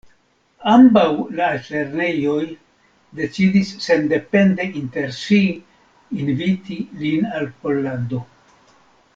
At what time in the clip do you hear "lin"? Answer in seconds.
7.05-7.33